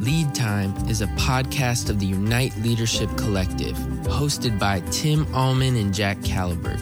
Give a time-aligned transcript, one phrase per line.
[0.00, 5.92] Lead Time is a podcast of the Unite Leadership Collective, hosted by Tim Allman and
[5.92, 6.80] Jack Caliberg.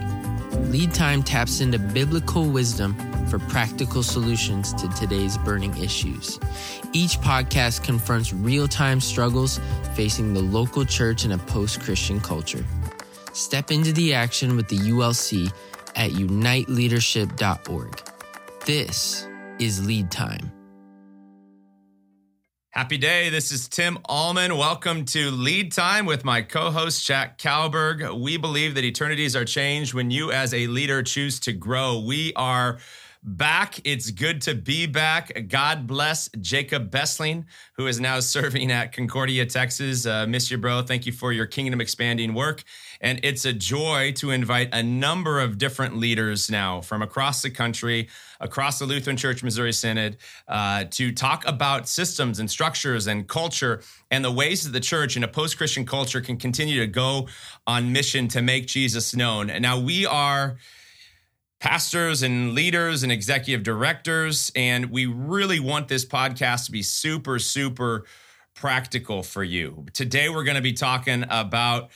[0.71, 2.95] Lead Time taps into biblical wisdom
[3.27, 6.39] for practical solutions to today's burning issues.
[6.93, 9.59] Each podcast confronts real time struggles
[9.95, 12.65] facing the local church in a post Christian culture.
[13.33, 15.53] Step into the action with the ULC
[15.97, 18.01] at uniteleadership.org.
[18.65, 19.27] This
[19.59, 20.53] is Lead Time.
[22.79, 23.29] Happy day.
[23.29, 24.57] This is Tim Allman.
[24.57, 28.21] Welcome to Lead Time with my co host, Jack Kalberg.
[28.21, 31.99] We believe that eternities are changed when you, as a leader, choose to grow.
[31.99, 32.79] We are
[33.25, 33.81] back.
[33.85, 35.49] It's good to be back.
[35.49, 40.07] God bless Jacob Bessling, who is now serving at Concordia, Texas.
[40.07, 40.83] Uh, miss you, bro.
[40.83, 42.63] Thank you for your kingdom expanding work.
[43.01, 47.51] And it's a joy to invite a number of different leaders now from across the
[47.51, 48.09] country,
[48.41, 50.17] across the Lutheran Church Missouri Synod,
[50.49, 55.17] uh, to talk about systems and structures and culture and the ways that the church
[55.17, 57.29] in a post Christian culture can continue to go
[57.67, 59.51] on mission to make Jesus known.
[59.51, 60.57] And now we are
[61.61, 64.53] pastors and leaders and executive directors.
[64.55, 68.05] And we really want this podcast to be super, super
[68.55, 69.87] practical for you.
[69.93, 71.91] Today, we're going to be talking about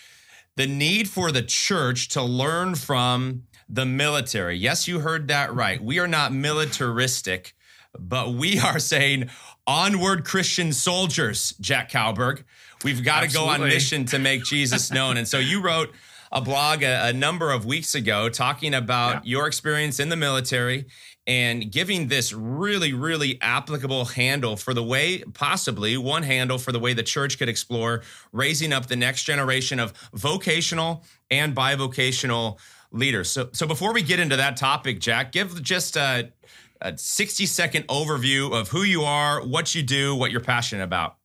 [0.56, 4.56] the need for the church to learn from the military.
[4.56, 5.83] Yes, you heard that right.
[5.83, 7.55] We are not militaristic,
[7.98, 9.31] but we are saying
[9.67, 12.44] onward Christian soldiers, Jack Kalberg.
[12.84, 13.53] We've got Absolutely.
[13.55, 15.17] to go on mission to make Jesus known.
[15.17, 15.92] And so you wrote
[16.33, 19.31] a blog a, a number of weeks ago talking about yeah.
[19.31, 20.87] your experience in the military
[21.27, 26.81] and giving this really, really applicable handle for the way, possibly one handle for the
[26.81, 32.59] way the church could explore raising up the next generation of vocational and bivocational
[32.91, 33.31] leaders.
[33.31, 36.33] So, so before we get into that topic, Jack, give just a,
[36.81, 41.17] a 60 second overview of who you are, what you do, what you're passionate about.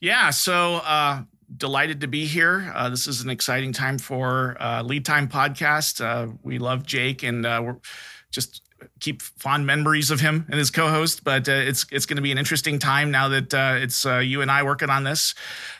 [0.00, 0.30] Yeah.
[0.30, 1.22] So, uh,
[1.56, 2.72] delighted to be here.
[2.74, 6.04] Uh, this is an exciting time for uh, Lead Time podcast.
[6.04, 7.76] Uh, we love Jake, and uh, we're
[8.30, 8.62] just
[9.00, 11.24] keep fond memories of him and his co-host.
[11.24, 14.42] But uh, it's it's going to be an interesting time now that uh, it's you
[14.42, 15.34] and I working on this.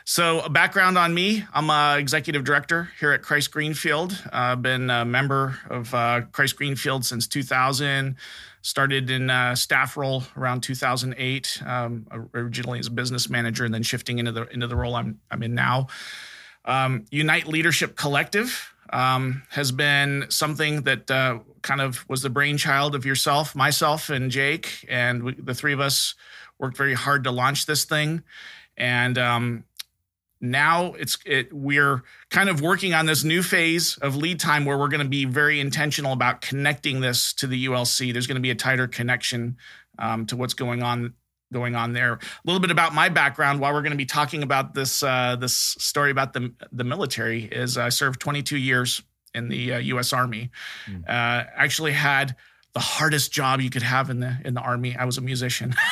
[0.05, 4.21] So, a background on me: I'm a executive director here at Christ Greenfield.
[4.31, 5.91] I've been a member of
[6.31, 8.15] Christ Greenfield since 2000
[8.67, 13.81] started in a staff role around 2008 um, originally as a business manager and then
[13.81, 15.87] shifting into the into the role i'm, I'm in now
[16.65, 22.95] um, unite leadership collective um, has been something that uh, kind of was the brainchild
[22.95, 26.15] of yourself myself and jake and we, the three of us
[26.59, 28.23] worked very hard to launch this thing.
[28.77, 29.63] And um,
[30.39, 34.77] now it's it, we're kind of working on this new phase of lead time where
[34.77, 38.41] we're going to be very intentional about connecting this to the ulc there's going to
[38.41, 39.57] be a tighter connection
[39.97, 41.13] um, to what's going on
[41.53, 42.13] going on there.
[42.13, 45.35] A little bit about my background while we're going to be talking about this uh,
[45.37, 49.01] this story about the the military is i served 22 years
[49.37, 50.51] in the uh, us army
[50.85, 51.03] mm.
[51.07, 52.35] uh, actually had
[52.73, 54.95] the hardest job you could have in the in the army.
[54.95, 55.73] I was a musician.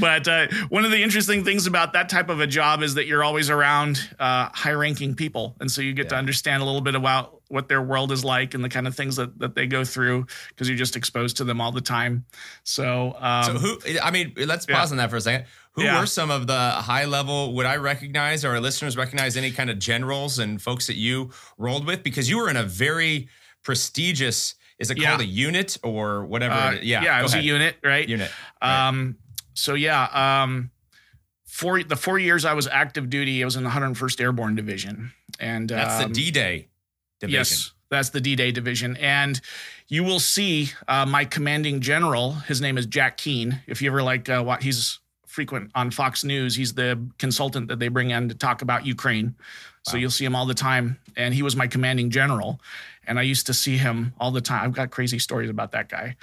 [0.00, 3.06] but uh, one of the interesting things about that type of a job is that
[3.06, 5.56] you're always around uh, high ranking people.
[5.60, 6.10] And so you get yeah.
[6.10, 8.94] to understand a little bit about what their world is like and the kind of
[8.94, 12.24] things that, that they go through because you're just exposed to them all the time.
[12.64, 14.94] So, um, so who, I mean, let's pause yeah.
[14.94, 15.46] on that for a second.
[15.76, 16.00] Who yeah.
[16.00, 17.54] were some of the high level?
[17.54, 21.30] Would I recognize or our listeners recognize any kind of generals and folks that you
[21.56, 22.02] rolled with?
[22.02, 23.28] Because you were in a very,
[23.66, 24.54] prestigious.
[24.78, 26.54] Is it called a unit or whatever?
[26.54, 27.44] Uh, yeah, yeah, it was ahead.
[27.44, 28.08] a unit, right?
[28.08, 28.30] Unit.
[28.62, 28.88] Right.
[28.88, 29.16] Um,
[29.54, 30.70] so yeah, um,
[31.46, 35.12] for the four years I was active duty, I was in the 101st Airborne Division,
[35.40, 36.68] and that's um, the D-Day
[37.18, 37.38] division.
[37.38, 39.40] Yes, that's the D-Day division, and
[39.88, 42.32] you will see uh, my commanding general.
[42.32, 43.62] His name is Jack Keane.
[43.66, 45.00] If you ever like, uh, what he's
[45.36, 46.56] frequent on Fox News.
[46.56, 49.34] He's the consultant that they bring in to talk about Ukraine.
[49.82, 50.98] So you'll see him all the time.
[51.14, 52.58] And he was my commanding general
[53.06, 54.64] and I used to see him all the time.
[54.64, 56.16] I've got crazy stories about that guy.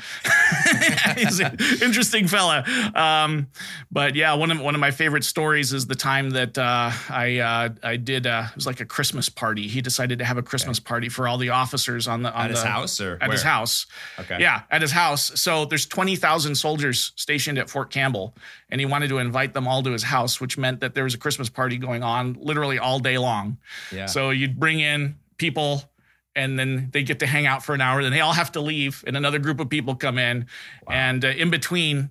[1.18, 2.64] He's an interesting fella.
[2.94, 3.48] Um,
[3.92, 7.40] but yeah, one of one of my favorite stories is the time that uh, I
[7.40, 9.68] uh, I did uh, it was like a Christmas party.
[9.68, 10.86] He decided to have a Christmas okay.
[10.86, 13.32] party for all the officers on the on at the, his house or at where?
[13.32, 13.86] his house.
[14.20, 15.40] Okay, yeah, at his house.
[15.40, 18.36] So there's twenty thousand soldiers stationed at Fort Campbell,
[18.70, 21.14] and he wanted to invite them all to his house, which meant that there was
[21.14, 23.58] a Christmas party going on literally all day long.
[23.92, 24.08] Yeah.
[24.08, 25.84] So you'd bring in people
[26.36, 28.02] and then they get to hang out for an hour.
[28.02, 30.48] Then they all have to leave, and another group of people come in.
[30.88, 30.94] Wow.
[30.94, 32.10] And uh, in between,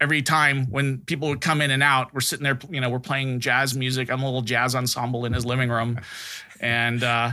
[0.00, 2.98] every time when people would come in and out, we're sitting there, you know, we're
[2.98, 4.10] playing jazz music.
[4.10, 6.00] I'm a little jazz ensemble in his living room,
[6.60, 7.32] and uh,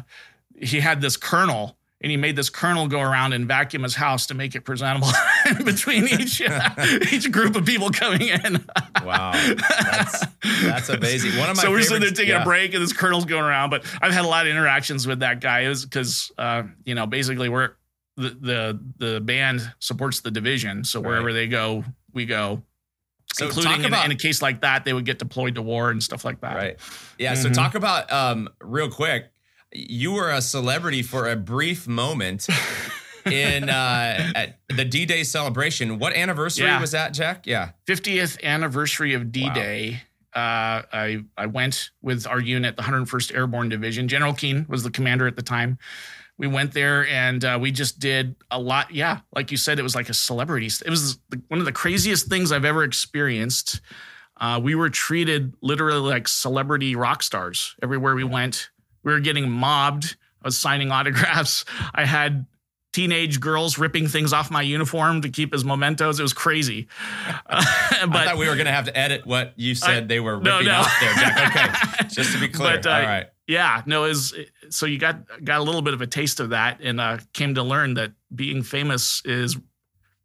[0.59, 1.77] he had this colonel.
[2.01, 5.07] And he made this colonel go around and vacuum his house to make it presentable.
[5.65, 6.41] between each
[7.13, 8.65] each group of people coming in.
[9.03, 10.25] wow, that's
[10.63, 11.37] that's amazing.
[11.39, 12.41] One of my so we're sitting there taking yeah.
[12.41, 13.69] a break, and this colonel's going around.
[13.69, 17.05] But I've had a lot of interactions with that guy, is because uh, you know
[17.05, 17.71] basically we're
[18.17, 21.83] the the the band supports the division, so wherever they go,
[22.13, 22.63] we go.
[23.33, 25.89] So including in, about- in a case like that, they would get deployed to war
[25.89, 26.55] and stuff like that.
[26.55, 26.77] Right.
[27.17, 27.33] Yeah.
[27.33, 27.53] So Mhm.
[27.53, 29.31] talk about um, real quick.
[29.73, 32.47] You were a celebrity for a brief moment
[33.25, 35.99] in uh, at the D-Day celebration.
[35.99, 36.79] What anniversary Yeah.
[36.81, 37.45] was that, Jack?
[37.47, 37.71] Yeah.
[37.87, 40.01] 50th anniversary of D-Day.
[40.33, 44.07] Uh, I I went with our unit, the 101st Airborne Division.
[44.07, 45.77] General Keane was the commander at the time.
[46.37, 48.93] We went there and uh, we just did a lot.
[48.93, 50.65] Yeah, like you said, it was like a celebrity.
[50.67, 51.17] It was
[51.47, 53.79] one of the craziest things I've ever experienced.
[54.37, 58.69] Uh, we were treated literally like celebrity rock stars everywhere we went.
[59.03, 60.17] We were getting mobbed.
[60.43, 61.63] I was signing autographs.
[61.95, 62.45] I had
[62.95, 66.17] teenage girls ripping things off my uniform to keep as mementos.
[66.17, 66.87] It was crazy.
[67.45, 70.19] I but thought we were going to have to edit what you said I- they
[70.21, 70.75] were no, ripping no.
[70.75, 71.97] off there, Jack.
[71.99, 72.07] Okay.
[72.09, 72.77] Just to be clear.
[72.77, 73.25] But, uh, All right.
[73.47, 74.33] yeah, no, is
[74.69, 77.55] so you got got a little bit of a taste of that, and uh, came
[77.55, 79.57] to learn that being famous is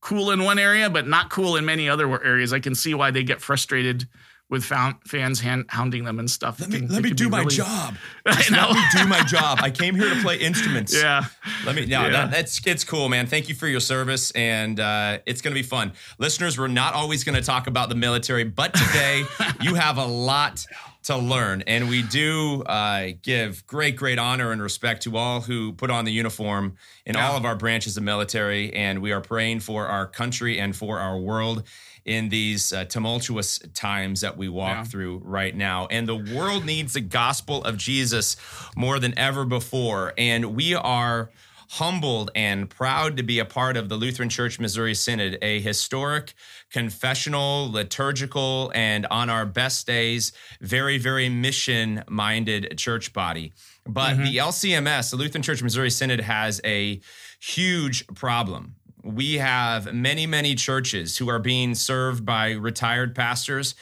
[0.01, 2.53] cool in one area, but not cool in many other areas.
[2.53, 4.07] I can see why they get frustrated
[4.50, 6.61] with found, fans hand, hounding them and stuff.
[6.61, 7.94] Let me can- let me do my really- job.
[8.26, 9.58] Let me do my job.
[9.62, 10.94] I came here to play instruments.
[10.94, 11.25] Yeah.
[11.64, 11.87] Let me.
[11.87, 12.11] No, Yeah.
[12.11, 13.26] that, that's it's cool, man.
[13.26, 15.93] Thank you for your service, and uh, it's going to be fun.
[16.19, 19.23] Listeners, we're not always going to talk about the military, but today
[19.62, 20.67] you have a lot
[21.05, 25.73] to learn, and we do uh, give great, great honor and respect to all who
[25.73, 26.75] put on the uniform
[27.06, 30.76] in all of our branches of military, and we are praying for our country and
[30.76, 31.62] for our world.
[32.05, 34.85] In these uh, tumultuous times that we walk Yeah.
[34.85, 35.87] through right now.
[35.91, 38.37] And the world needs the gospel of Jesus
[38.76, 40.14] more than ever before.
[40.17, 41.31] And we are
[41.75, 46.35] humbled and proud to be a part of the Lutheran Church Missouri Synod, a historic,
[46.73, 53.52] confessional, liturgical, and on our best days, very, very mission minded church body.
[53.87, 57.00] But the LCMS, the Lutheran Church Missouri Synod, has a
[57.41, 58.75] huge problem.
[59.02, 63.75] We have many, many churches who are being served by retired pastors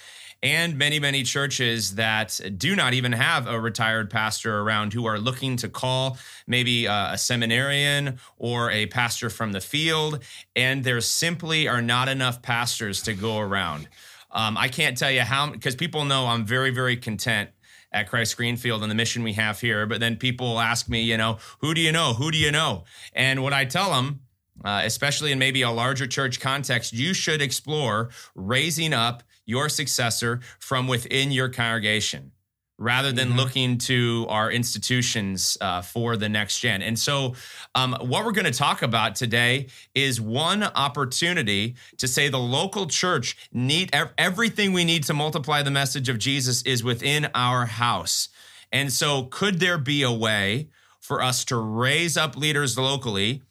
[0.42, 5.18] and many, many churches that do not even have a retired pastor around who are
[5.18, 6.16] looking to call
[6.46, 10.22] maybe a seminarian or a pastor from the field.
[10.54, 13.88] And there simply are not enough pastors to go around.
[14.30, 17.50] Um, I can't tell you how, because people know I'm very, very content
[17.90, 19.86] at Christ Greenfield and the mission we have here.
[19.86, 22.12] But then people ask me, you know, who do you know?
[22.12, 22.84] Who do you know?
[23.12, 24.20] And what I tell them,
[24.64, 30.40] uh, especially in maybe a larger church context, you should explore raising up your successor
[30.58, 32.32] from within your congregation
[32.78, 36.80] rather than looking to our institutions uh, for the next gen.
[36.80, 37.34] And so,
[37.74, 42.86] um, what we're going to talk about today is one opportunity to say the local
[42.86, 48.28] church need everything we need to multiply the message of Jesus is within our house.
[48.70, 50.68] And so, could there be a way
[51.00, 53.42] for us to raise up leaders locally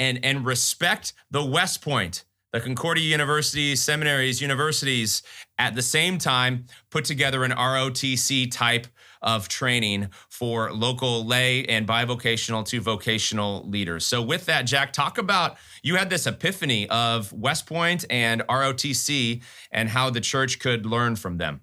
[0.00, 5.22] and and respect the West Point, the Concordia universities, seminaries, universities,
[5.58, 8.88] at the same time put together an ROTC type
[9.22, 14.06] of training for local lay and bivocational to vocational leaders.
[14.06, 19.42] So with that, Jack, talk about you had this epiphany of West Point and ROTC
[19.70, 21.60] and how the church could learn from them.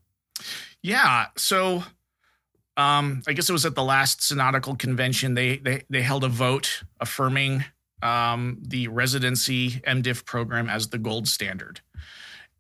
[0.84, 1.26] Yeah.
[1.36, 1.84] So
[2.78, 5.34] um, I guess it was at the last synodical convention.
[5.34, 7.66] They they they held a vote affirming
[8.02, 11.82] um, the residency MDiv program as the gold standard,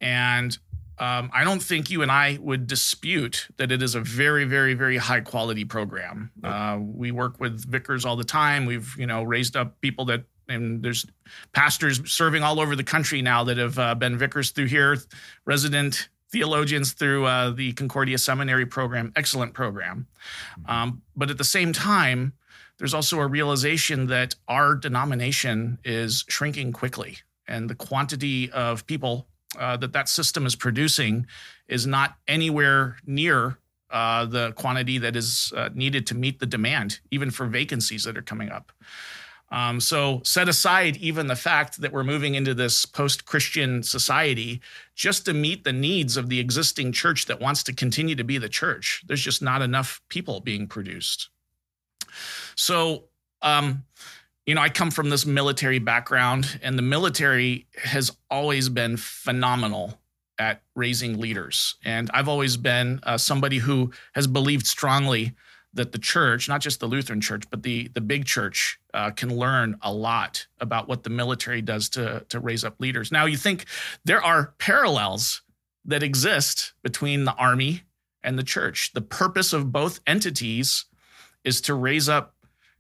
[0.01, 0.58] and
[1.00, 4.74] um, I don't think you and I would dispute that it is a very, very,
[4.74, 6.32] very high quality program.
[6.44, 8.65] Uh, we work with vicars all the time.
[8.65, 11.06] We've you know raised up people that and there's
[11.53, 14.98] pastors serving all over the country now that have uh, been vicars through here,
[15.46, 19.12] resident theologians through uh, the Concordia Seminary program.
[19.15, 20.08] Excellent program.
[20.67, 22.34] Um, but at the same time,
[22.78, 27.18] there's also a realization that our denomination is shrinking quickly,
[27.48, 31.26] and the quantity of people uh, that that system is producing
[31.68, 33.58] is not anywhere near
[33.90, 38.18] uh, the quantity that is uh, needed to meet the demand, even for vacancies that
[38.18, 38.72] are coming up.
[39.50, 44.60] Um, so, set aside even the fact that we're moving into this post Christian society
[44.94, 48.38] just to meet the needs of the existing church that wants to continue to be
[48.38, 49.04] the church.
[49.08, 51.30] There's just not enough people being produced.
[52.58, 53.06] So,
[53.42, 53.84] um,
[54.46, 60.00] you know, I come from this military background, and the military has always been phenomenal
[60.40, 61.76] at raising leaders.
[61.84, 65.34] And I've always been uh, somebody who has believed strongly
[65.74, 69.36] that the church, not just the Lutheran church, but the the big church, uh, can
[69.38, 73.12] learn a lot about what the military does to to raise up leaders.
[73.12, 73.66] Now, you think
[74.06, 75.42] there are parallels
[75.86, 77.84] that exist between the army
[78.24, 78.94] and the church.
[78.94, 80.86] The purpose of both entities
[81.44, 82.36] is to raise up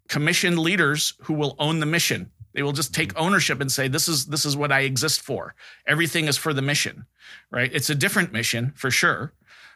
[0.07, 2.31] commissioned leaders who will own the mission.
[2.53, 3.23] They will just take mm-hmm.
[3.23, 5.55] ownership and say, "This is this is what I exist for.
[5.85, 7.05] Everything is for the mission."
[7.51, 7.71] Right?
[7.73, 9.33] It's a different mission for sure,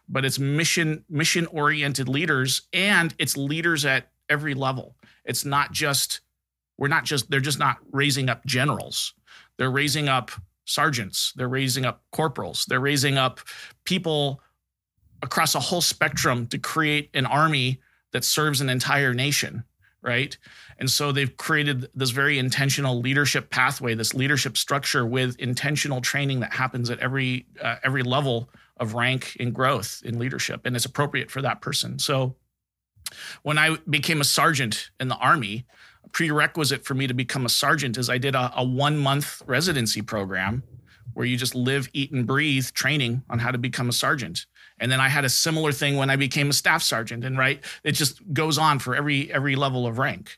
[0.10, 4.96] but it's mission mission oriented leaders, and it's leaders at every level.
[5.26, 6.22] It's not just
[6.78, 9.14] we're not just they're just not raising up generals.
[9.58, 10.32] They're raising up
[10.66, 11.34] sergeants.
[11.36, 12.66] They're raising up corporals.
[12.68, 13.42] They're raising up
[13.86, 14.42] people
[15.22, 17.80] across a whole spectrum to create an army
[18.12, 19.64] that serves an entire nation
[20.02, 20.38] right?
[20.80, 26.40] And so they've created this very intentional leadership pathway, this leadership structure with intentional training
[26.40, 30.86] that happens at every uh, every level of rank and growth in leadership, and it's
[30.86, 32.00] appropriate for that person.
[32.00, 32.36] So
[33.44, 35.66] when I became a sergeant in the army,
[36.04, 39.44] a prerequisite for me to become a sergeant is I did a, a one month
[39.46, 40.64] residency program
[41.14, 44.46] where you just live, eat, and breathe training on how to become a sergeant.
[44.82, 47.24] And then I had a similar thing when I became a staff sergeant.
[47.24, 50.38] And right, it just goes on for every every level of rank.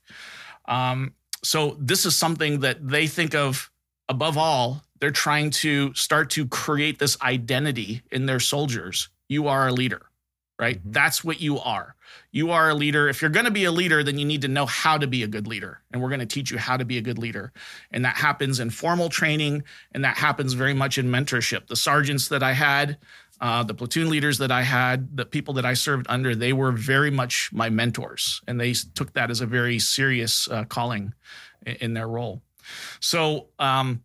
[0.66, 3.72] Um, so this is something that they think of
[4.10, 4.84] above all.
[5.00, 9.10] They're trying to start to create this identity in their soldiers.
[9.28, 10.04] You are a leader,
[10.60, 10.80] right?
[10.80, 10.92] Mm-hmm.
[10.92, 11.96] That's what you are.
[12.32, 13.10] You are a leader.
[13.10, 15.24] If you're going to be a leader, then you need to know how to be
[15.24, 15.82] a good leader.
[15.92, 17.52] And we're going to teach you how to be a good leader.
[17.92, 21.68] And that happens in formal training, and that happens very much in mentorship.
[21.68, 22.98] The sergeants that I had,
[23.44, 26.72] uh, the platoon leaders that I had, the people that I served under, they were
[26.72, 31.14] very much my mentors, and they took that as a very serious uh, calling
[31.66, 32.42] in, in, their role.
[33.02, 34.02] So, um,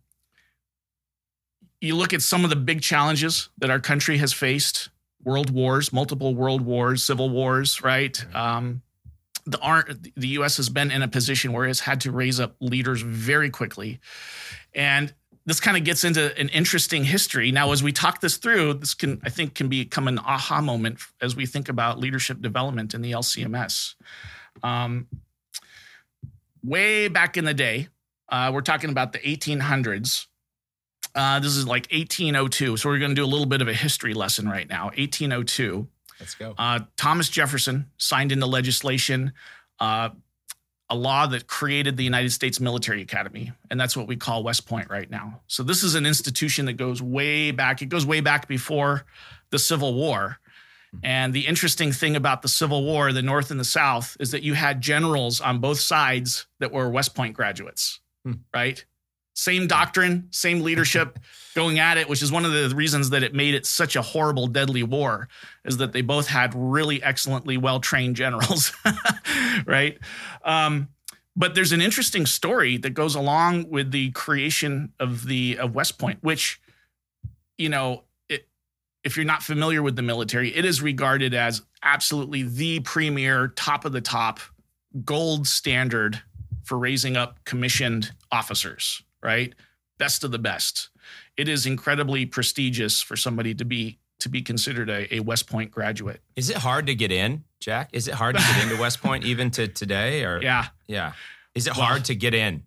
[1.79, 4.89] you look at some of the big challenges that our country has faced:
[5.23, 8.21] world wars, multiple world wars, civil wars, right?
[8.35, 8.81] Um,
[9.45, 10.57] the the U.S.
[10.57, 14.01] has been in a position where it's had to raise up leaders very quickly,
[14.75, 15.13] and
[15.49, 17.51] this kind of gets into an interesting history.
[17.51, 20.99] Now, as we talk this through, this can, I think, can become an aha moment
[21.21, 23.95] as we think about leadership development in the LCMS.
[24.63, 25.07] Um,
[26.63, 27.87] way back in the day,
[28.29, 30.27] uh, we're talking about the 1800s.
[31.15, 32.77] Uh, this is like 1802.
[32.77, 34.85] So we're going to do a little bit of a history lesson right now.
[34.85, 35.87] 1802.
[36.19, 36.53] Let's go.
[36.57, 39.33] Uh, Thomas Jefferson signed into legislation
[39.79, 40.09] uh,
[40.89, 44.67] a law that created the United States Military Academy, and that's what we call West
[44.67, 45.41] Point right now.
[45.47, 47.81] So this is an institution that goes way back.
[47.81, 49.05] It goes way back before
[49.51, 50.39] the Civil War.
[51.03, 54.41] And the interesting thing about the Civil War, the North and the South, is that
[54.41, 58.33] you had generals on both sides that were West Point graduates, hmm.
[58.53, 58.83] right?
[59.39, 61.17] Same doctrine, same leadership
[61.55, 64.01] going at it, which is one of the reasons that it made it such a
[64.01, 65.29] horrible, deadly war,
[65.63, 68.73] is that they both had really excellently well trained generals,
[69.65, 69.97] right?
[70.43, 70.89] Um,
[71.37, 75.97] but there's an interesting story that goes along with the creation of the of West
[75.97, 76.61] Point, which,
[77.57, 78.45] you know, it,
[79.05, 83.85] if you're not familiar with the military, it is regarded as absolutely the premier, top
[83.85, 84.41] of the top,
[85.05, 86.21] gold standard
[86.65, 89.53] for raising up commissioned officers right?
[89.97, 90.89] Best of the best.
[91.37, 95.71] It is incredibly prestigious for somebody to be to be considered a, a West Point
[95.71, 96.21] graduate.
[96.35, 97.89] Is it hard to get in, Jack?
[97.93, 100.25] Is it hard to get into West Point even to today?
[100.25, 101.13] Or yeah, yeah.
[101.55, 102.63] Is it well, hard to get in?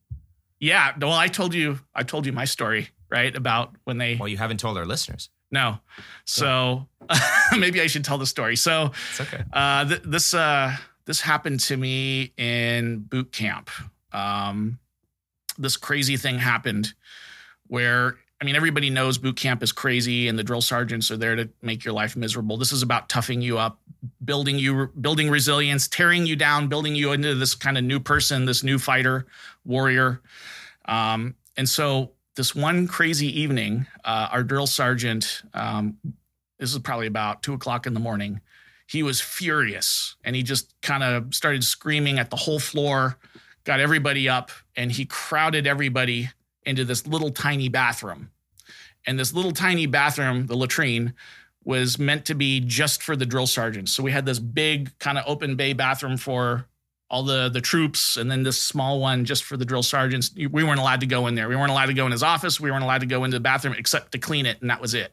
[0.61, 0.93] Yeah.
[0.99, 3.35] Well, I told you, I told you my story, right?
[3.37, 4.17] About when they.
[4.17, 5.29] Well, you haven't told our listeners.
[5.51, 5.79] No.
[6.25, 6.89] So
[7.59, 8.57] maybe I should tell the story.
[8.57, 9.45] So it's okay.
[9.53, 13.71] Uh, th- this uh, this happened to me in boot camp.
[14.13, 14.79] Um,
[15.59, 16.95] this crazy thing happened
[17.67, 21.37] where I mean, everybody knows boot camp is crazy and the drill sergeants are there
[21.37, 22.57] to make your life miserable.
[22.57, 23.79] This is about toughing you up,
[24.25, 28.45] building you, building resilience, tearing you down, building you into this kind of new person,
[28.45, 29.27] this new fighter,
[29.65, 30.23] warrior.
[30.87, 35.99] Um, and so, this one crazy evening, uh, our drill sergeant, um,
[36.59, 38.41] this is probably about two o'clock in the morning,
[38.89, 43.19] he was furious and he just kind of started screaming at the whole floor
[43.65, 46.31] got everybody up, and he crowded everybody
[46.65, 48.31] into this little tiny bathroom.
[49.07, 51.15] And this little tiny bathroom, the latrine,
[51.65, 53.93] was meant to be just for the drill sergeants.
[53.93, 56.67] So we had this big kind of open bay bathroom for
[57.09, 60.31] all the the troops, and then this small one just for the drill sergeants.
[60.35, 61.49] We weren't allowed to go in there.
[61.49, 62.59] We weren't allowed to go in his office.
[62.59, 64.95] We weren't allowed to go into the bathroom except to clean it, and that was
[64.95, 65.13] it.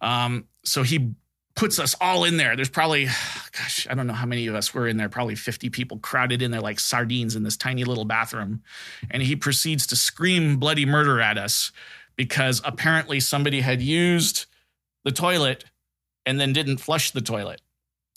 [0.00, 1.12] Um, so he
[1.58, 2.54] puts us all in there.
[2.54, 3.06] There's probably,
[3.52, 6.40] gosh, I don't know how many of us were in there, probably 50 people crowded
[6.40, 8.62] in there like sardines in this tiny little bathroom.
[9.10, 11.72] And he proceeds to scream bloody murder at us
[12.16, 14.46] because apparently somebody had used
[15.04, 15.64] the toilet
[16.24, 17.60] and then didn't flush the toilet.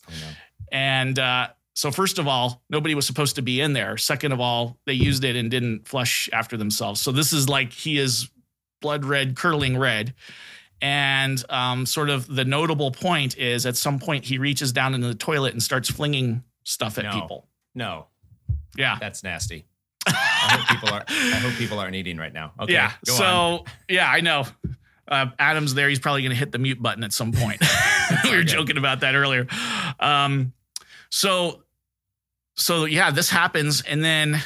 [0.07, 0.27] Oh, no.
[0.71, 3.98] And uh, so first of all, nobody was supposed to be in there.
[3.98, 7.01] Second of all, they used it and didn't flush after themselves.
[7.01, 8.29] So this is like he is
[8.81, 10.13] blood red, curling red.
[10.82, 15.08] And um, sort of the notable point is at some point he reaches down into
[15.08, 17.12] the toilet and starts flinging stuff at No.
[17.12, 17.48] people.
[17.76, 18.08] No,
[18.76, 18.98] Yeah.
[19.00, 19.66] that's nasty.
[20.08, 20.12] I
[20.58, 21.04] hope people are.
[21.08, 22.54] I hope people aren't eating right now.
[22.60, 22.74] Okay.
[22.74, 22.94] yeah.
[23.06, 23.60] So on.
[23.88, 24.46] yeah, I know.
[25.08, 25.88] Uh, Adam's there.
[25.90, 27.62] He's probably going to hit the mute button at some point.
[28.24, 28.46] we were Okay.
[28.46, 29.46] joking about that earlier.
[30.00, 30.54] Um,
[31.10, 31.64] so,
[32.56, 34.42] so yeah, this happens, and then,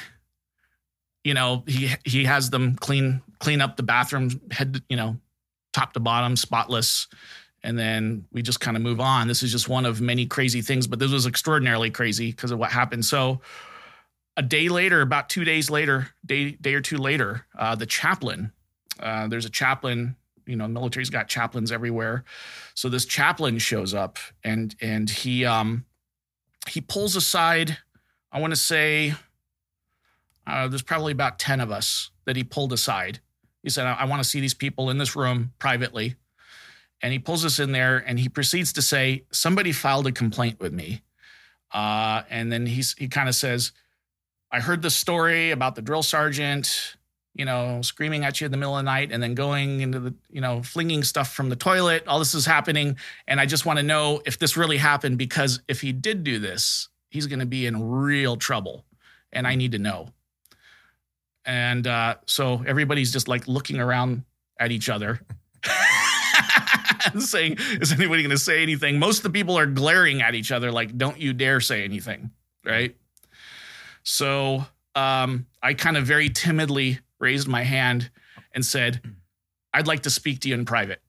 [1.23, 5.17] you know, he he has them clean clean up the bathroom, head, you know,
[5.75, 7.07] top to bottom, spotless,
[7.63, 9.27] and then we just kind of move on.
[9.27, 12.59] This is just one of many crazy things, but this was extraordinarily crazy because of
[12.59, 13.03] what happened.
[13.03, 13.41] So,
[14.37, 18.51] a day later, about two days later, day day or two later, uh, the chaplain.
[18.99, 20.15] Uh, there's a chaplain.
[20.45, 22.23] You know, military's got chaplains everywhere.
[22.75, 25.85] So this chaplain shows up, and and he um
[26.67, 27.77] he pulls aside.
[28.31, 29.15] I want to say
[30.45, 33.19] uh, there's probably about ten of us that he pulled aside.
[33.65, 36.15] He said, "I, I want to see these people in this room privately."
[37.01, 40.61] And he pulls us in there, and he proceeds to say, "Somebody filed a complaint
[40.61, 41.01] with me."
[41.73, 43.73] Uh, and then he's he kind of says,
[44.55, 46.95] I heard the story about the drill sergeant,
[47.33, 49.99] you know, screaming at you in the middle of the night and then going into
[49.99, 52.07] the, you know, flinging stuff from the toilet.
[52.07, 52.95] All this is happening.
[53.27, 56.39] And I just want to know if this really happened because if he did do
[56.39, 58.85] this, he's going to be in real trouble.
[59.33, 60.09] And I need to know.
[61.45, 64.23] And uh, so everybody's just like looking around
[64.59, 65.21] at each other.
[67.13, 68.99] and saying, is anybody going to say anything?
[68.99, 72.31] Most of the people are glaring at each other, like, don't you dare say anything.
[72.65, 72.95] Right.
[74.03, 78.09] So um, I kind of very timidly raised my hand
[78.53, 79.01] and said,
[79.73, 81.01] I'd like to speak to you in private.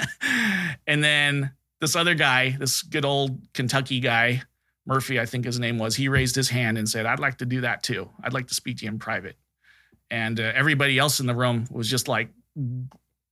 [0.86, 4.42] and then this other guy, this good old Kentucky guy,
[4.86, 7.46] Murphy, I think his name was, he raised his hand and said, I'd like to
[7.46, 8.08] do that too.
[8.22, 9.36] I'd like to speak to you in private.
[10.10, 12.30] And uh, everybody else in the room was just like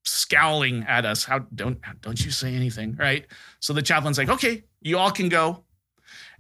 [0.05, 1.25] scowling at us.
[1.25, 3.27] How don't don't you say anything, right?
[3.61, 5.65] So the chaplain's like, okay, you all can go,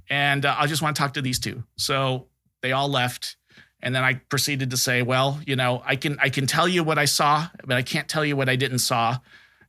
[0.08, 1.64] and uh, I just want to talk to these two.
[1.76, 2.28] So
[2.62, 3.36] they all left,
[3.80, 6.84] and then I proceeded to say, well, you know, I can I can tell you
[6.84, 9.18] what I saw, but I can't tell you what I didn't saw.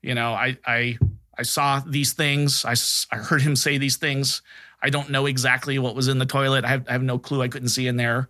[0.02, 0.98] You know, I I
[1.38, 2.66] I saw these things.
[2.66, 2.76] I
[3.16, 4.42] I heard him say these things.
[4.82, 6.64] I don't know exactly what was in the toilet.
[6.64, 7.42] I have, I have no clue.
[7.42, 8.30] I couldn't see in there.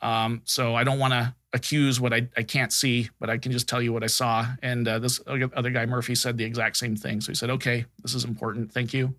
[0.00, 3.52] Um, so I don't want to accuse what I, I can't see, but I can
[3.52, 4.46] just tell you what I saw.
[4.62, 7.20] And uh, this other guy, Murphy, said the exact same thing.
[7.20, 8.72] So he said, okay, this is important.
[8.72, 9.14] Thank you.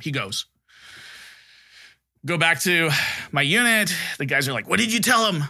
[0.00, 0.46] He goes.
[2.24, 2.90] Go back to
[3.32, 3.92] my unit.
[4.18, 5.44] The guys are like, what did you tell him?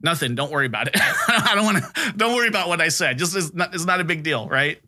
[0.00, 0.34] Nothing.
[0.34, 0.94] Don't worry about it.
[0.98, 3.18] I don't want to, don't worry about what I said.
[3.18, 4.78] Just it's not, it's not a big deal, right?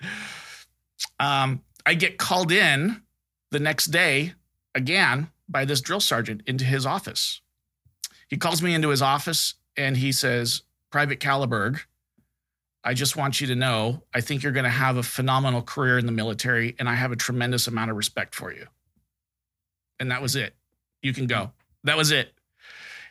[1.20, 3.02] Um, I get called in
[3.50, 4.32] the next day
[4.74, 7.40] again by this drill sergeant into his office.
[8.28, 11.80] He calls me into his office and he says, Private Caliburg,
[12.84, 15.98] I just want you to know, I think you're going to have a phenomenal career
[15.98, 18.66] in the military, and I have a tremendous amount of respect for you.
[19.98, 20.54] And that was it.
[21.02, 21.50] You can go.
[21.84, 22.32] That was it.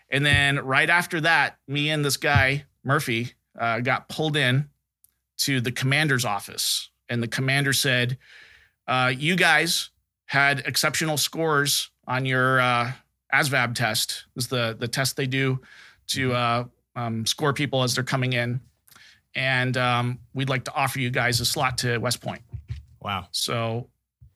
[0.10, 4.69] And then right after that, me and this guy, Murphy, uh, got pulled in
[5.39, 6.89] to the commander's office.
[7.10, 8.17] And the commander said,
[8.88, 9.89] uh, You guys
[10.25, 12.91] had exceptional scores on your uh,
[13.34, 15.60] ASVAB test, is the, the test they do
[16.08, 16.63] to uh,
[16.96, 18.62] um, score people as they're coming in.
[19.36, 22.41] And um, we'd like to offer you guys a slot to West Point.
[23.02, 23.28] Wow.
[23.32, 23.89] So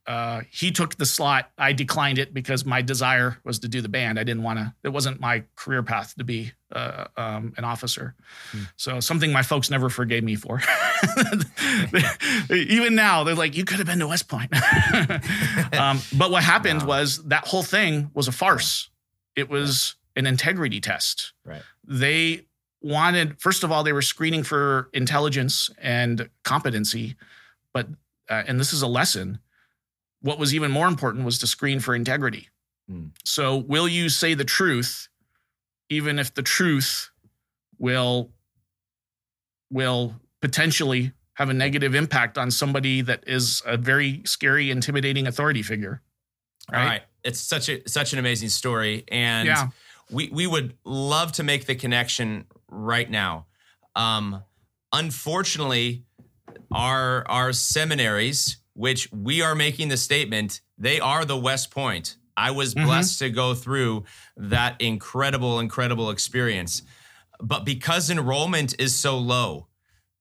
[0.05, 1.51] uh, he took the slot.
[1.57, 4.19] I declined it because my desire was to do the band.
[4.19, 8.15] I didn't want to, it wasn't my career path to be uh, um, an officer.
[8.51, 8.63] Hmm.
[8.75, 10.61] So something my folks never forgave me for.
[12.49, 14.53] Even now, they're like, you could have been to West Point.
[15.73, 16.87] um, but what happened Wow.
[16.87, 18.89] was that whole thing was a farce.
[19.35, 21.33] It was an integrity test.
[21.45, 21.61] Right.
[21.85, 22.45] They
[22.81, 27.15] wanted, first of all, they were screening for intelligence and competency,
[27.73, 27.87] but,
[28.29, 29.39] uh, and this is a lesson.
[30.21, 32.49] What was even more important was to screen for integrity.
[32.89, 33.07] Hmm.
[33.23, 35.07] So, will you say the truth,
[35.89, 37.09] even if the truth
[37.77, 38.31] will
[39.71, 45.61] will potentially have a negative impact on somebody that is a very scary, intimidating authority
[45.61, 46.01] figure?
[46.73, 47.03] All right.
[47.23, 49.69] It's such a such an amazing story, and Yeah.
[50.11, 53.45] We we would love to make the connection right now.
[53.95, 54.43] Um,
[54.91, 56.05] unfortunately,
[56.73, 62.17] our our seminaries, which we are making the statement, they are the West Point.
[62.37, 62.85] I was Mhm.
[62.85, 64.05] blessed to go through
[64.37, 66.81] that incredible, incredible experience.
[67.41, 69.68] But because enrollment is so low,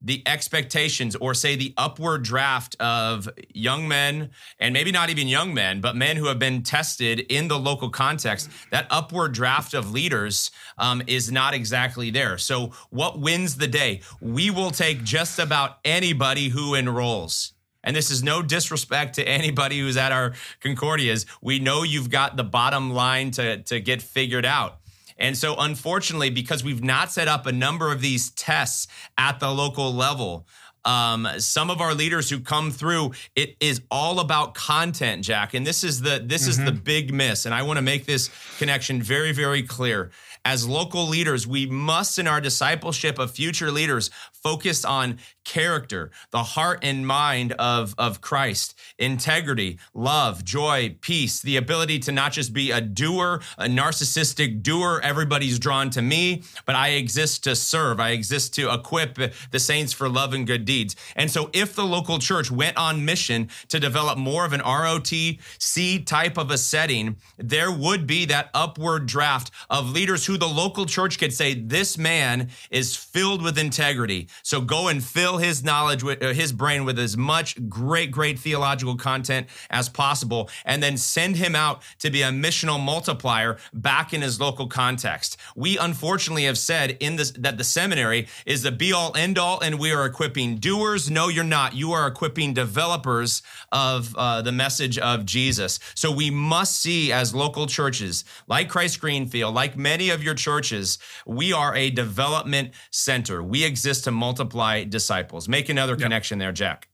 [0.00, 4.30] the expectations or say the upward draft of young men
[4.60, 7.90] and maybe not even young men but men who have been tested in the local
[7.90, 12.38] context that upward draft of leaders um, is not exactly there.
[12.38, 14.00] So what wins the day?
[14.20, 17.52] We will take just about anybody who enrolls.
[17.84, 21.26] And this is no disrespect to anybody who's at our concordias.
[21.40, 24.78] We know you've got the bottom line to, to get figured out
[25.18, 29.50] and so, unfortunately, because we've not set up a number of these tests at the
[29.50, 30.46] local level,
[30.84, 35.52] um, some of our leaders who come through, it is all about content, Jack.
[35.54, 36.50] And this is the this mm-hmm.
[36.50, 36.82] is the mm-hmm.
[36.82, 37.46] big miss.
[37.46, 40.10] And I want to make this connection very, very clear.
[40.44, 45.18] As local leaders, we must, in our discipleship of future leaders, focus on
[45.48, 52.12] character, the heart and mind of, of Christ, integrity, love, joy, peace, the ability to
[52.12, 57.44] not just be a doer, a narcissistic doer, everybody's drawn to me, but I exist
[57.44, 57.98] to serve.
[57.98, 59.18] I exist to equip
[59.50, 60.94] the saints for love and good deeds.
[61.16, 66.04] And so if the local church went on mission to develop more of an ROTC
[66.04, 70.84] type of a setting, there would be that upward draft of leaders who the local
[70.84, 74.28] church could say, this man is filled with integrity.
[74.42, 78.38] So go and fill his knowledge with uh, his brain with as much great, great
[78.38, 84.12] theological content as possible, and then send him out to be a missional multiplier back
[84.12, 85.36] in his local context.
[85.56, 89.60] We unfortunately have said in this that the seminary is the be all end all,
[89.60, 91.10] and we are equipping doers.
[91.10, 91.74] No, you're not.
[91.74, 95.78] You are equipping developers of uh, the message of Jesus.
[95.94, 100.98] So we must see as local churches, like Christ Greenfield, like many of your churches,
[101.26, 103.42] we are a development center.
[103.42, 105.48] We exist to multiply disciples disciples.
[105.48, 106.00] Make another yep.
[106.00, 106.88] connection there, Jack.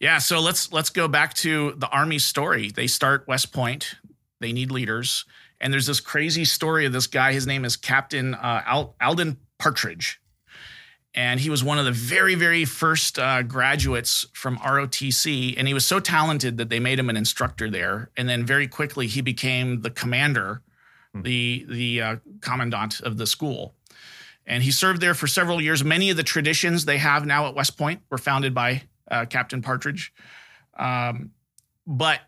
[0.00, 2.70] Yeah, so let's let's go back to the army story.
[2.70, 3.94] They start West Point.
[4.40, 5.24] They need leaders,
[5.60, 7.32] and there's this crazy story of this guy.
[7.32, 10.20] His name is Captain uh, Al- Alden Partridge,
[11.14, 15.54] and he was one of the very very first uh, graduates from ROTC.
[15.56, 18.66] And he was so talented that they made him an instructor there, and then very
[18.66, 20.62] quickly he became the commander,
[21.14, 21.22] hmm.
[21.22, 23.74] the the uh, commandant of the school.
[24.46, 25.84] And he served there for several years.
[25.84, 29.62] Many of the traditions they have now at West Point were founded by uh, Captain
[29.62, 30.12] Partridge.
[30.76, 31.30] Um,
[31.86, 32.20] but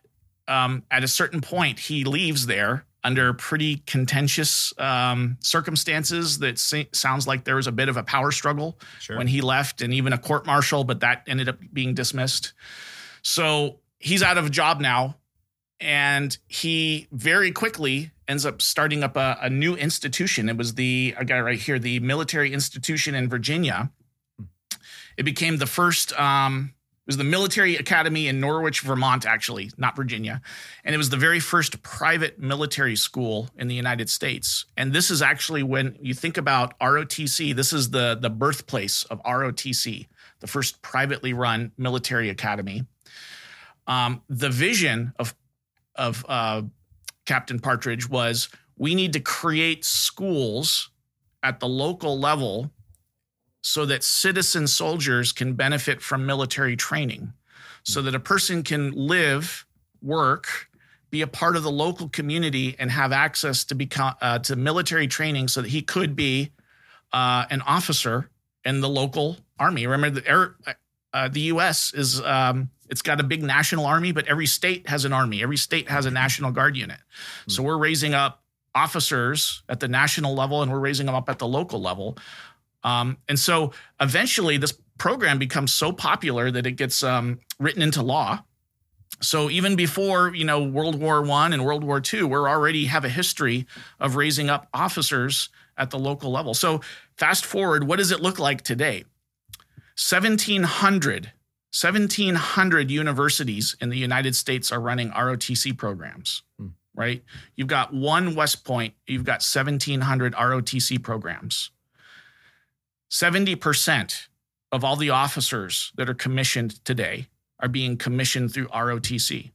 [0.47, 6.59] um, at a certain point, he leaves there under pretty contentious um, circumstances that
[6.93, 9.19] sounds like there was a bit of a power struggle sure.
[9.19, 12.55] when he left and even a court martial, but that ended up being dismissed.
[13.23, 15.17] So he's out of a job now.
[15.81, 20.49] And he very quickly ends up starting up a, a new institution.
[20.49, 23.91] It was the, I got it right here, the Military Institution in Virginia.
[25.17, 29.95] It became the first, um, it was the military academy in Norwich, Vermont, actually, not
[29.95, 30.41] Virginia.
[30.85, 34.65] And it was the very first private military school in the United States.
[34.77, 39.23] And this is actually when you think about ROTC, this is the, the birthplace of
[39.23, 40.07] ROTC,
[40.41, 42.87] the first privately run military academy.
[43.87, 45.35] Um, the vision of,
[45.95, 46.63] of uh,
[47.27, 50.91] Captain Partridge was we need to create schools
[51.43, 52.71] at the local level
[53.63, 57.33] so that citizen soldiers can benefit from military training,
[57.83, 59.65] so that a person can live,
[60.03, 60.69] work,
[61.11, 65.07] be a part of the local community, and have access to become uh, to military
[65.07, 66.53] training, so that he could be
[67.13, 68.29] uh, an officer
[68.65, 69.87] in the local army.
[69.87, 70.77] Remember, the
[71.15, 71.95] uh, the U.S.
[71.95, 75.43] is um, it's got a big national army, but every state has an army.
[75.43, 76.99] Every state has a National Guard unit.
[76.99, 77.51] Mm-hmm.
[77.51, 78.43] So we're raising up
[78.75, 82.19] officers at the national level and we're raising them up at the local level.
[82.83, 88.03] Um, and so eventually this program becomes so popular that it gets um, written into
[88.03, 88.43] law.
[89.21, 93.05] So even before you know World War One and World War Two, we're already have
[93.05, 93.67] a history
[94.01, 96.53] of raising up officers at the local level.
[96.53, 96.81] So
[97.17, 99.05] fast forward, what does it look like today?
[99.97, 101.33] 1700
[101.81, 106.69] 1,700 universities in the United States are running ROTC programs, hmm.
[106.95, 107.25] right?
[107.57, 111.73] You've got one West Point, you've got 1,700 ROTC programs.
[113.11, 114.29] 70%
[114.71, 117.27] of all the officers that are commissioned today
[117.59, 119.51] are being commissioned through ROTC.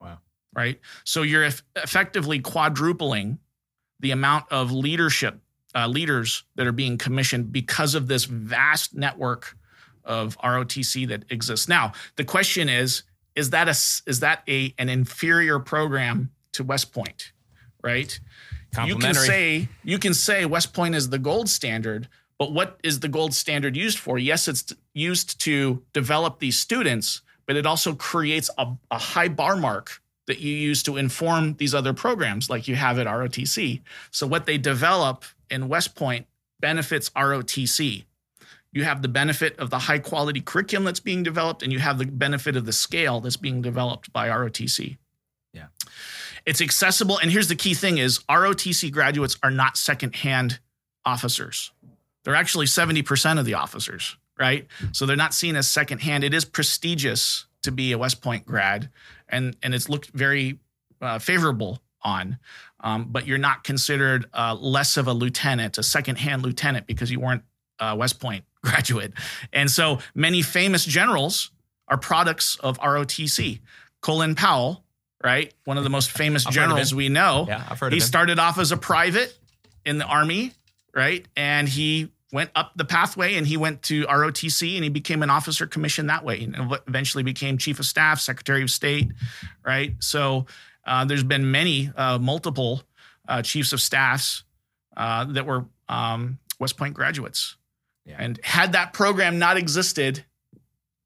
[0.00, 0.18] Wow.
[0.54, 0.80] Right?
[1.04, 3.38] So you're effectively quadrupling
[4.00, 5.38] the amount of leadership
[5.74, 9.54] uh, leaders that are being commissioned because of this vast network
[10.08, 11.68] of ROTC that exists.
[11.68, 13.04] Now, the question is,
[13.36, 13.76] is that a
[14.10, 17.32] is that a an inferior program to West Point,
[17.84, 18.18] right?
[18.84, 23.00] You can say you can say West Point is the gold standard, but what is
[23.00, 24.18] the gold standard used for?
[24.18, 29.56] Yes, it's used to develop these students, but it also creates a, a high bar
[29.56, 33.80] mark that you use to inform these other programs like you have at ROTC.
[34.10, 36.26] So what they develop in West Point
[36.60, 38.04] benefits ROTC
[38.78, 41.98] you have the benefit of the high quality curriculum that's being developed, and you have
[41.98, 44.98] the benefit of the scale that's being developed by ROTC.
[45.52, 45.66] Yeah.
[46.46, 47.18] It's accessible.
[47.18, 50.60] And here's the key thing is ROTC graduates are not secondhand
[51.04, 51.72] officers.
[52.22, 54.68] They're actually 70% of the officers, right?
[54.92, 56.22] So they're not seen as secondhand.
[56.22, 58.90] It is prestigious to be a West Point grad,
[59.28, 60.60] and, and it's looked very
[61.00, 62.38] uh, favorable on.
[62.78, 67.18] Um, but you're not considered uh, less of a lieutenant, a secondhand lieutenant, because you
[67.18, 67.42] weren't
[67.80, 69.12] a West Point graduate.
[69.52, 71.50] And so many famous generals
[71.86, 73.60] are products of ROTC.
[74.00, 74.84] Colin Powell,
[75.22, 75.52] right?
[75.64, 77.46] One of the most famous generals we know.
[77.48, 78.06] Yeah, I've heard he of him.
[78.06, 79.36] started off as a private
[79.84, 80.52] in the army,
[80.94, 81.26] right?
[81.36, 85.30] And he went up the pathway and he went to ROTC and he became an
[85.30, 89.10] officer commissioned that way and eventually became chief of staff, secretary of state,
[89.64, 89.94] right?
[90.00, 90.46] So
[90.86, 92.82] uh, there's been many, uh, multiple
[93.26, 94.44] uh, chiefs of staffs
[94.96, 97.56] uh, that were um, West Point graduates.
[98.08, 98.16] Yeah.
[98.18, 100.24] And had that program not existed,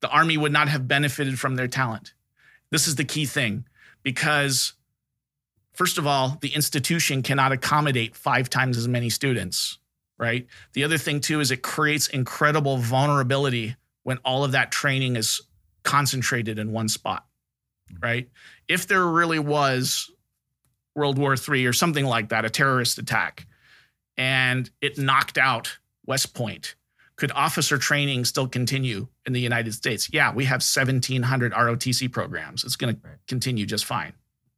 [0.01, 2.15] the Army would not have benefited from their talent.
[2.71, 3.67] This is the key thing
[4.05, 4.75] because,
[5.75, 9.79] first of all, the institution cannot accommodate five times as many students,
[10.17, 10.47] right?
[10.75, 15.41] The other thing, too, is it creates incredible vulnerability when all of that training is
[15.83, 17.27] concentrated in one spot,
[18.01, 18.29] right?
[18.69, 20.09] If there really was
[20.95, 23.47] World War III or something like that, a terrorist attack,
[24.17, 26.75] and it knocked out West Point,
[27.22, 30.11] could officer training still continue in the United States?
[30.12, 32.64] Yeah, we have 1,700 ROTC programs.
[32.64, 33.12] It's going Right.
[33.12, 34.12] to continue just fine,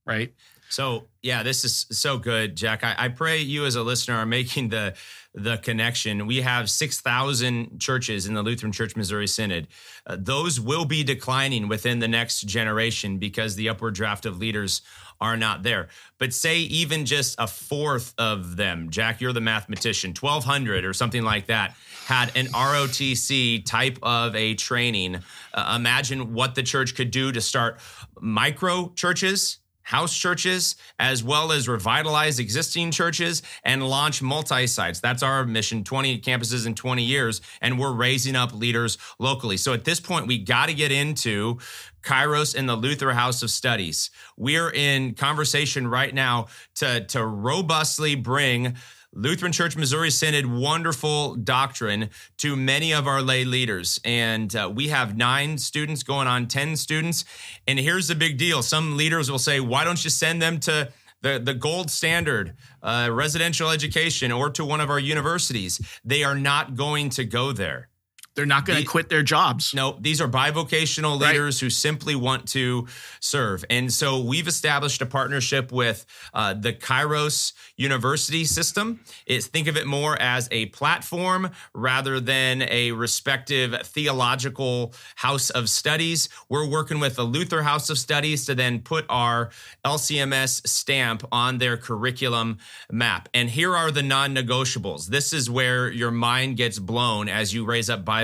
[0.07, 0.33] right?
[0.75, 2.83] So yeah, this is so good, Jack.
[2.83, 4.95] I, I pray you as a listener are making the
[5.33, 6.27] the connection.
[6.27, 9.69] We have six thousand churches in the Lutheran Church Missouri Synod.
[10.05, 14.83] Uh, those will be declining within the next generation because the upward draft of leaders
[15.21, 15.91] are not there.
[16.19, 20.93] But say even just a fourth of them, Jack, you're the mathematician, twelve hundred or
[20.93, 25.21] something like that, had an ROTC type of a training.
[25.53, 27.79] Uh, imagine what the church could do to start
[28.21, 35.01] micro churches house churches, as well as revitalize existing churches and launch multi sites.
[35.01, 37.41] That's our mission 20 campuses in 20 years.
[37.61, 39.57] And we're raising up leaders locally.
[39.57, 41.59] So at this point, we got to get into
[42.03, 44.11] Kairos and the Luther House of Studies.
[44.37, 48.77] We're in conversation right now to, to robustly bring
[49.17, 54.01] Lutheran Church Missouri Synod wonderful doctrine to many of our lay leaders.
[54.05, 57.25] And uh, we have nine students going on 10 students.
[57.69, 60.91] And here's the big deal some leaders will say, why don't you send them to
[61.23, 65.81] the, the gold standard uh, residential education or to one of our universities?
[66.05, 67.89] They are not going to go there.
[68.35, 69.73] They're not going The- to quit their jobs.
[69.75, 71.33] No, these are bivocational Right.
[71.33, 72.89] leaders who simply want to
[73.21, 73.65] serve.
[73.71, 79.01] And so we've established a partnership with uh, the Kairos University system.
[79.27, 85.69] It's, think of it more as a platform rather than a respective theological house of
[85.69, 86.29] studies.
[86.49, 89.51] We're working with the Luther House of Studies to then put our
[89.85, 92.59] LCMS stamp on their curriculum
[92.91, 93.29] map.
[93.33, 95.07] And here are the non negotiables.
[95.07, 98.24] This is where your mind gets blown as you raise up bivocational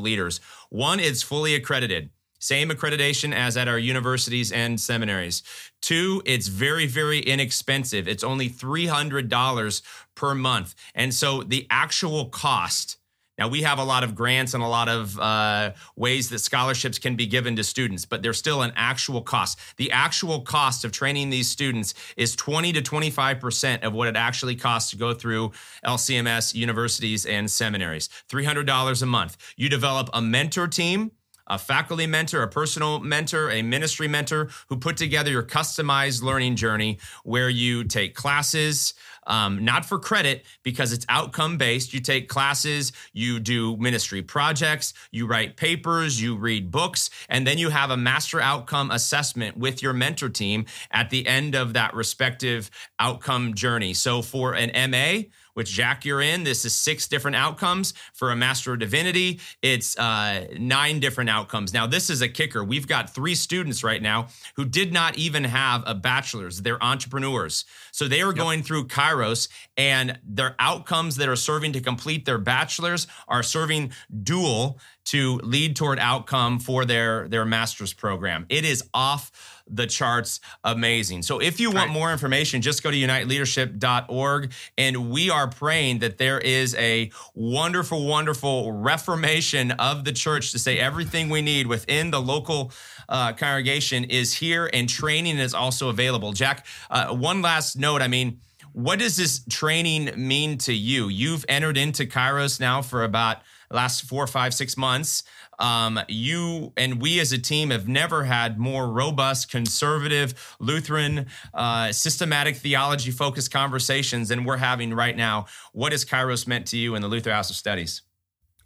[0.00, 0.40] leaders.
[0.70, 2.10] One, it's fully accredited.
[2.42, 5.44] Same accreditation as at our universities and seminaries.
[5.80, 8.08] Two, it's very, very inexpensive.
[8.08, 9.82] It's only $300
[10.16, 10.74] per month.
[10.94, 12.96] And so the actual cost,
[13.38, 16.98] now we have a lot of grants and a lot of uh, ways that scholarships
[16.98, 19.58] can be given to students, but there's still an actual cost.
[19.76, 24.56] The actual cost of training these students is 20 to 25% of what it actually
[24.56, 25.52] costs to go through
[25.84, 28.08] LCMS universities and seminaries.
[28.28, 29.36] $300 a month.
[29.56, 31.12] You develop a mentor team
[31.46, 36.56] a faculty mentor, a personal mentor, a ministry mentor who put together your customized learning
[36.56, 38.94] journey where you take classes,
[39.26, 41.92] um, not for credit because it's outcome based.
[41.92, 47.58] You take classes, you do ministry projects, you write papers, you read books, and then
[47.58, 51.94] you have a master outcome assessment with your mentor team at the end of that
[51.94, 53.94] respective outcome journey.
[53.94, 56.44] So for an MA, which Jack, you're in.
[56.44, 57.94] This is six different outcomes.
[58.14, 61.72] For a Master of Divinity, it's uh, nine different outcomes.
[61.72, 62.64] Now, this is a kicker.
[62.64, 66.62] We've got three students right now who did not even have a bachelor's.
[66.62, 67.64] They're entrepreneurs.
[67.92, 72.38] So they are going through Kairos, and their outcomes that are serving to complete their
[72.38, 78.46] bachelor's are serving dual to lead toward outcome for their, their master's program.
[78.48, 79.30] It is off
[79.68, 81.22] the charts amazing.
[81.22, 81.90] So if you want Right.
[81.90, 84.52] more information, just go to uniteleadership.org.
[84.78, 90.58] And we are praying that there is a wonderful, wonderful reformation of the church to
[90.58, 92.72] say everything we need within the local
[93.08, 96.32] uh, congregation is here and training is also available.
[96.32, 98.00] Jack, uh, one last note.
[98.00, 98.40] I mean,
[98.72, 101.08] what does this training mean to you?
[101.08, 105.24] You've entered into Kairos now for about last four, five, six months,
[105.58, 111.92] um, you and we as a team have never had more robust, conservative, Lutheran, uh,
[111.92, 115.46] systematic theology focused conversations than we're having right now.
[115.72, 118.02] What has Kairos meant to you in the Luther House of Studies?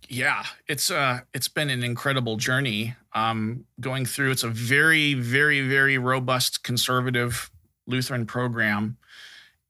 [0.08, 2.94] Yeah, it's uh it's been an incredible journey.
[3.12, 7.50] Um, going through it's a very, very, very robust conservative
[7.86, 8.96] Lutheran program,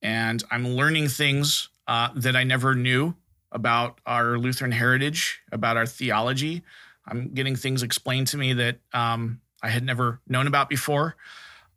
[0.02, 3.14] and I'm learning things uh, that I never knew
[3.52, 6.62] about our Lutheran heritage, about our theology.
[7.06, 11.16] I'm getting things explained to me that um, I had never known about before,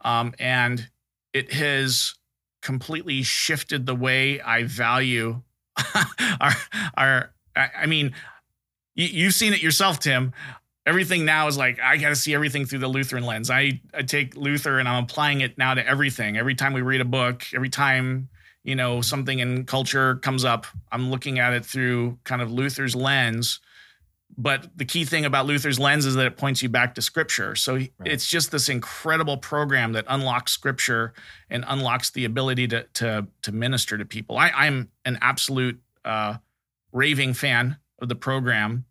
[0.01, 0.89] um, and
[1.34, 2.15] it has
[2.62, 5.41] completely shifted the way I value
[6.41, 6.53] our
[6.97, 7.34] our.
[7.55, 8.13] I mean,
[8.95, 10.34] you, have seen it yourself, Tim.
[10.89, 13.52] Everything now is like I got to see everything through the Lutheran lens.
[13.52, 16.36] I, I take Luther and I'm applying it now to everything.
[16.36, 18.28] Every time we read a book, every time
[18.63, 22.95] you know something in culture comes up, I'm looking at it through kind of Luther's
[22.95, 23.60] lens.
[24.36, 27.56] But the key thing about Luther's lens is that it points you back to Scripture.
[27.56, 27.91] So right.
[28.06, 31.13] it's just this incredible program that unlocks Scripture
[31.52, 34.39] and unlocks the ability to to to minister to people.
[34.39, 36.38] I, I'm an absolute uh,
[36.91, 38.86] raving fan of the program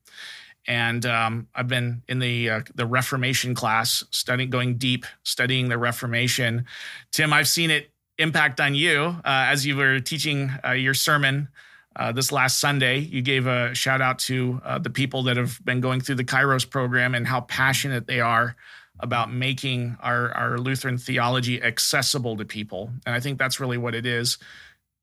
[0.68, 5.78] and um, I've been in the uh, the Reformation class, studying, going deep, studying the
[5.78, 6.66] Reformation.
[7.10, 11.48] Tim, I've seen it impact on you uh, as you were teaching uh, your sermon
[11.96, 12.98] uh, this last Sunday.
[12.98, 16.24] You gave a shout out to uh, the people that have been going through the
[16.24, 18.54] Kairos program and how passionate they are
[19.00, 22.90] about making our our Lutheran theology accessible to people.
[23.06, 24.36] And I think that's really what it is.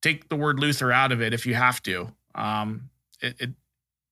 [0.04, 2.14] Take the word Luther out of it if you have to.
[2.36, 3.50] Um, it, it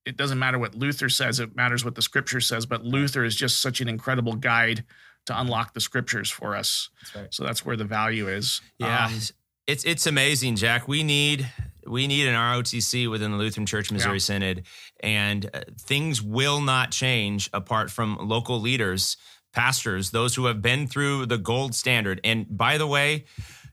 [0.05, 2.65] it doesn't matter what Luther says, it matters what the scripture says.
[2.65, 4.83] But Luther is just such an incredible guide
[5.25, 6.89] to unlock the scriptures for us.
[6.99, 7.33] That's right.
[7.33, 8.61] So that's where the value is.
[8.77, 9.05] Yeah.
[9.05, 9.19] Um,
[9.65, 10.87] it's it's amazing, Jack.
[10.87, 11.49] We need
[11.87, 14.19] we need an ROTC within the Lutheran Church Missouri yeah.
[14.19, 14.63] Synod,
[14.99, 19.15] and uh, things will not change apart from local leaders,
[19.53, 22.19] pastors, those who have been through the gold standard.
[22.25, 23.23] And by the way,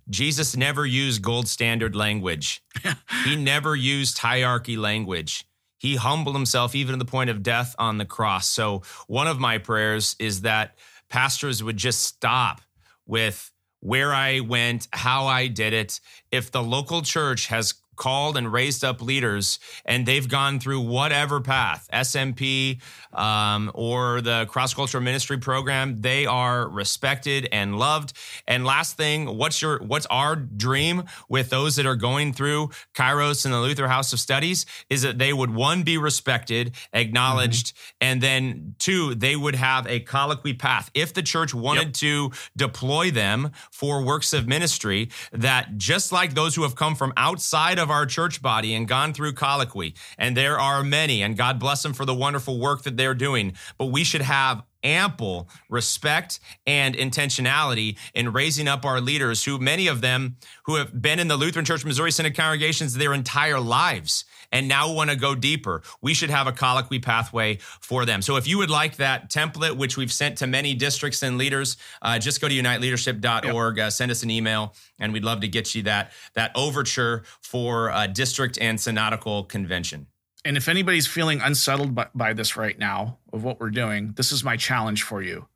[0.08, 2.62] Jesus never used gold standard language.
[3.24, 5.44] he never used hierarchy language
[5.80, 8.48] he humbled himself even to the point of death on the cross.
[8.48, 10.76] So, one of my prayers is that
[11.08, 12.60] pastors would just stop
[13.06, 16.00] with where I went, how I did it.
[16.30, 21.40] If the local church has called and raised up leaders and they've gone through whatever
[21.40, 22.80] path SMP
[23.12, 28.12] um, or the cross cultural ministry program they are respected and loved
[28.46, 33.44] and last thing what's your what's our dream with those that are going through kairos
[33.44, 37.96] and the luther house of studies is that they would one be respected acknowledged mm-hmm.
[38.00, 41.92] and then two they would have a colloquy path if the church wanted yep.
[41.92, 47.12] to deploy them for works of ministry that just like those who have come from
[47.16, 51.36] outside of of our church body and gone through colloquy, and there are many, and
[51.36, 53.54] God bless them for the wonderful work that they're doing.
[53.78, 59.88] But we should have ample respect and intentionality in raising up our leaders who many
[59.88, 64.24] of them who have been in the Lutheran Church Missouri Synod congregations their entire lives
[64.52, 65.82] and now we want to go deeper.
[66.00, 68.22] We should have a colloquy pathway for them.
[68.22, 71.76] So if you would like that template, which we've sent to many districts and leaders,
[72.02, 73.86] uh, just go to uniteleadership.org, yep.
[73.86, 77.90] uh, send us an email, and we'd love to get you that that overture for
[77.90, 80.06] uh, district and synodical convention.
[80.44, 84.32] And if anybody's feeling unsettled by, by this right now of what we're doing, this
[84.32, 85.46] is my challenge for you.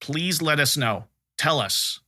[0.00, 1.04] Please let us know.
[1.36, 2.00] Tell us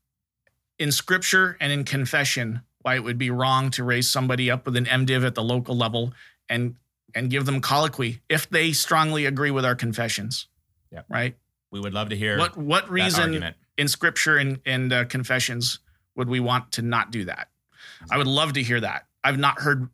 [0.78, 4.76] in scripture and in confession why it would be wrong to raise somebody up with
[4.76, 6.12] an MDiv at the local level
[6.50, 6.76] and
[7.14, 10.48] and give them colloquy if they strongly agree with our confessions.
[10.92, 11.02] Yeah.
[11.08, 11.34] Right.
[11.70, 15.80] We would love to hear what what reason in scripture and and uh, confessions
[16.14, 17.48] would we want to not do that.
[18.10, 19.06] I would love to hear that.
[19.24, 19.88] I've not heard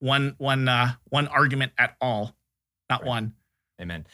[0.00, 2.34] one one uh, one argument at all,
[2.90, 3.08] not right.
[3.08, 3.32] one.
[3.80, 4.06] Amen.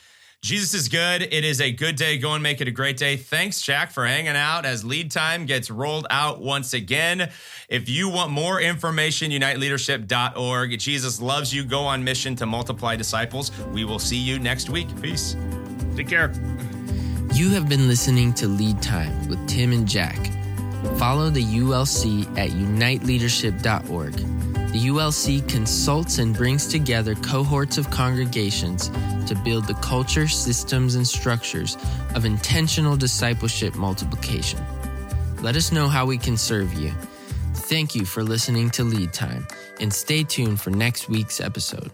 [0.42, 1.22] Jesus is good.
[1.22, 2.16] It is a good day.
[2.16, 3.18] Go and make it a great day.
[3.18, 7.30] Thanks, Jack, for hanging out as lead time gets rolled out once again.
[7.68, 10.78] If you want more information, uniteleadership.org.
[10.78, 11.64] Jesus loves you.
[11.64, 13.52] Go on mission to multiply disciples.
[13.66, 14.88] We will see you next week.
[15.02, 15.36] Peace.
[15.94, 16.32] Take care.
[17.34, 20.16] You have been listening to Lead Time with Tim and Jack.
[20.96, 24.59] Follow the ULC at uniteleadership.org.
[24.72, 28.88] The ULC consults and brings together cohorts of congregations
[29.26, 31.76] to build the culture, systems, and structures
[32.14, 34.64] of intentional discipleship multiplication.
[35.42, 36.92] Let us know how we can serve you.
[37.52, 39.44] Thank you for listening to Lead Time,
[39.80, 41.90] and stay tuned for next week's episode.